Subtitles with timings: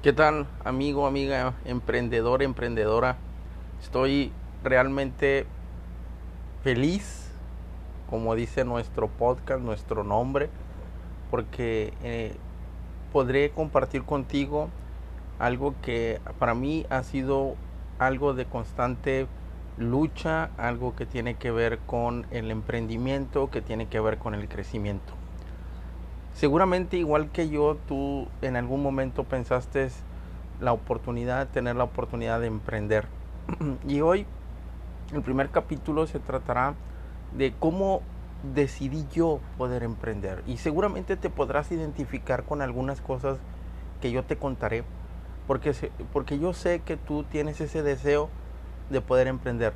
[0.00, 3.16] ¿Qué tal, amigo, amiga, emprendedor, emprendedora?
[3.82, 4.30] Estoy
[4.62, 5.44] realmente
[6.62, 7.32] feliz,
[8.08, 10.50] como dice nuestro podcast, nuestro nombre,
[11.32, 12.32] porque eh,
[13.12, 14.68] podré compartir contigo
[15.40, 17.56] algo que para mí ha sido
[17.98, 19.26] algo de constante
[19.78, 24.48] lucha, algo que tiene que ver con el emprendimiento, que tiene que ver con el
[24.48, 25.12] crecimiento.
[26.38, 29.88] Seguramente igual que yo, tú en algún momento pensaste
[30.60, 33.08] la oportunidad, tener la oportunidad de emprender.
[33.88, 34.24] y hoy
[35.12, 36.76] el primer capítulo se tratará
[37.36, 38.02] de cómo
[38.54, 40.44] decidí yo poder emprender.
[40.46, 43.38] Y seguramente te podrás identificar con algunas cosas
[44.00, 44.84] que yo te contaré,
[45.48, 45.74] porque,
[46.12, 48.28] porque yo sé que tú tienes ese deseo
[48.90, 49.72] de poder emprender.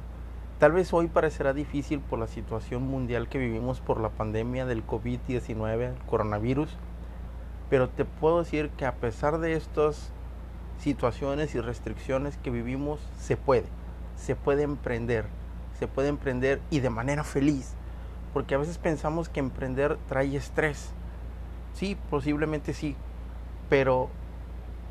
[0.63, 4.87] Tal vez hoy parecerá difícil por la situación mundial que vivimos por la pandemia del
[4.87, 6.69] COVID-19, el coronavirus,
[7.69, 10.13] pero te puedo decir que a pesar de estas
[10.79, 13.65] situaciones y restricciones que vivimos, se puede,
[14.17, 15.25] se puede emprender,
[15.81, 17.73] se puede emprender y de manera feliz,
[18.33, 20.91] porque a veces pensamos que emprender trae estrés.
[21.75, 22.95] Sí, posiblemente sí,
[23.69, 24.11] pero,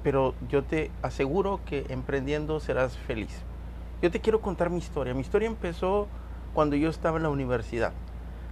[0.04, 3.46] pero yo te aseguro que emprendiendo serás feliz.
[4.02, 5.14] Yo te quiero contar mi historia.
[5.14, 6.08] Mi historia empezó
[6.56, 7.94] cuando yo estaba en la universidad.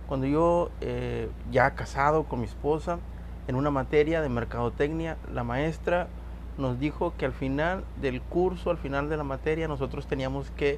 [0.08, 3.00] Cuando yo, eh, ya casado con mi esposa,
[3.47, 6.08] en una materia de mercadotecnia, la maestra
[6.59, 10.78] nos dijo que al final del curso, al final de la materia, nosotros teníamos que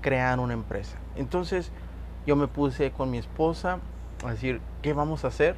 [0.00, 0.96] crear una empresa.
[1.14, 1.70] Entonces
[2.26, 3.78] yo me puse con mi esposa
[4.24, 5.54] a decir, ¿qué vamos a hacer?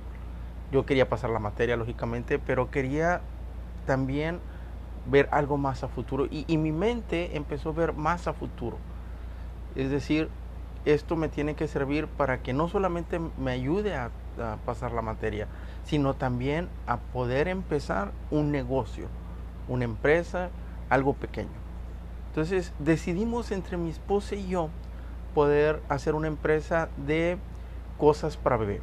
[0.70, 3.22] Yo quería pasar la materia, lógicamente, pero quería
[3.86, 4.38] también
[5.06, 6.26] ver algo más a futuro.
[6.30, 8.78] Y, mi mente empezó a ver más a futuro.
[9.74, 10.28] Es decir,
[10.84, 14.10] esto me tiene que servir para que no solamente me ayude a,
[14.64, 15.48] pasar la materia,
[15.84, 19.08] sino también a poder empezar un negocio,
[19.68, 20.48] una empresa,
[20.88, 21.50] algo pequeño.
[22.28, 24.70] Entonces decidimos entre mi esposa y yo
[25.34, 27.36] poder hacer una empresa de
[27.98, 28.80] cosas para bebé,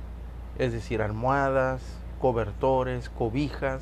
[0.59, 1.81] es decir, almohadas,
[2.19, 3.81] cobertores, cobijas,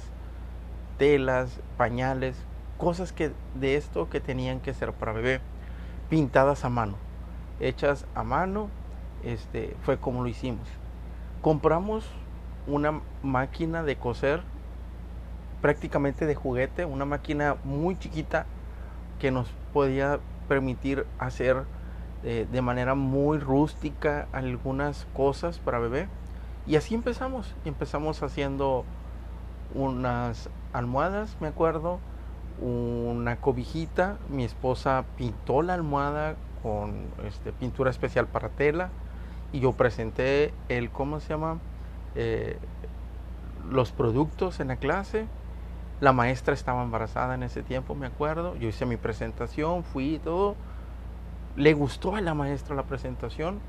[0.97, 2.35] telas, pañales,
[2.77, 5.41] cosas que de esto que tenían que ser para bebé,
[6.09, 6.95] pintadas a mano,
[7.59, 8.69] hechas a mano,
[9.23, 10.67] este fue como lo hicimos.
[11.41, 12.05] Compramos
[12.67, 14.41] una máquina de coser
[15.61, 18.45] prácticamente de juguete, una máquina muy chiquita
[19.19, 21.63] que nos podía permitir hacer
[22.23, 26.07] eh, de manera muy rústica algunas cosas para bebé.
[26.67, 28.85] Y así empezamos, empezamos haciendo
[29.73, 31.99] unas almohadas, me acuerdo,
[32.61, 38.89] una cobijita, mi esposa pintó la almohada con este, pintura especial para tela
[39.51, 41.59] y yo presenté el, ¿cómo se llama?
[42.15, 42.57] Eh,
[43.69, 45.27] los productos en la clase.
[46.01, 48.55] La maestra estaba embarazada en ese tiempo, me acuerdo.
[48.57, 50.55] Yo hice mi presentación, fui y todo.
[51.55, 53.59] Le gustó a la maestra la presentación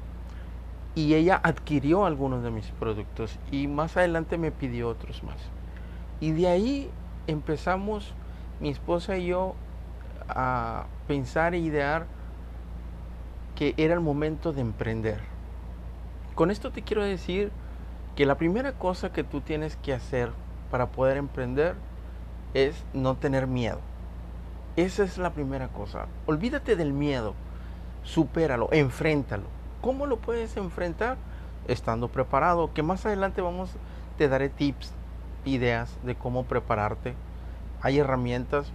[0.97, 5.37] y ella adquirió algunos de mis productos y más adelante me pidió otros más.
[6.21, 6.91] Y de ahí
[7.27, 8.15] empezamos,
[8.61, 9.55] mi esposa y yo,
[10.29, 12.07] a pensar e idear
[13.55, 15.21] que era el momento de emprender.
[16.35, 17.51] Con esto te quiero decir
[18.15, 20.31] que la primera cosa que tú tienes que hacer
[20.71, 21.75] para poder emprender
[22.55, 23.81] es no tener miedo.
[24.77, 26.07] Esa es la primera cosa.
[26.27, 27.35] Olvídate del miedo,
[28.03, 29.45] supéralo, enfréntalo.
[29.81, 31.17] ¿Cómo lo puedes enfrentar?
[31.69, 33.71] Estando preparado, que más adelante vamos,
[34.19, 34.93] te daré tips
[35.47, 37.15] ideas de cómo prepararte.
[37.81, 38.73] Hay herramientas.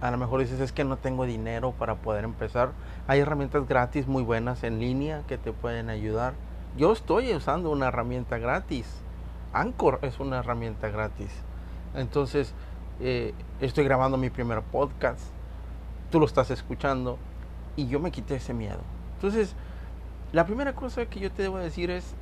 [0.00, 2.72] A lo mejor dices es que no tengo dinero para poder empezar.
[3.06, 6.34] Hay herramientas gratis muy buenas en línea que te pueden ayudar.
[6.76, 8.86] Yo estoy usando una herramienta gratis.
[9.52, 11.30] Anchor es una herramienta gratis.
[11.94, 12.54] Entonces,
[13.00, 15.20] eh, estoy grabando mi primer podcast.
[16.10, 17.18] Tú lo estás escuchando.
[17.76, 18.80] Y yo me quité ese miedo.
[19.16, 19.54] Entonces,
[20.32, 22.14] la primera cosa que yo te debo decir es,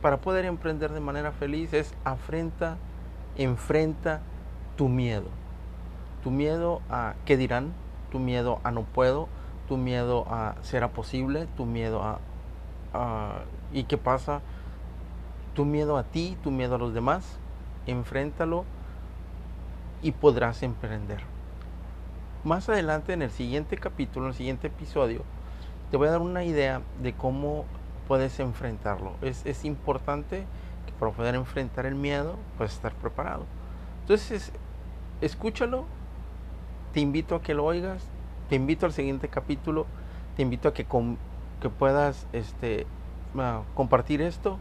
[0.00, 2.76] para poder emprender de manera feliz es afrenta,
[3.36, 4.20] enfrenta
[4.76, 5.26] tu miedo.
[6.22, 7.72] Tu miedo a qué dirán,
[8.10, 9.28] tu miedo a no puedo,
[9.68, 12.18] tu miedo a será posible, tu miedo a,
[13.72, 14.40] ¿y qué pasa?
[15.54, 17.38] Tu miedo a ti, tu miedo a los demás,
[17.86, 18.64] enfréntalo
[20.02, 21.22] y podrás emprender.
[22.44, 25.22] Más adelante en el siguiente capítulo, en el siguiente episodio,
[25.90, 27.64] te voy a dar una idea de cómo
[28.08, 29.12] puedes enfrentarlo.
[29.22, 30.46] Es, es importante
[30.86, 33.44] que para poder enfrentar el miedo, puedes estar preparado.
[34.00, 34.50] Entonces,
[35.20, 35.84] escúchalo,
[36.92, 38.02] te invito a que lo oigas,
[38.48, 39.86] te invito al siguiente capítulo,
[40.36, 40.86] te invito a que,
[41.60, 42.86] que puedas este,
[43.74, 44.58] compartir esto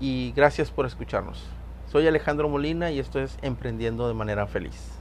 [0.00, 1.44] y gracias por escucharnos.
[1.90, 4.92] Soy Alejandro Molina y esto es Emprendiendo de manera feliz.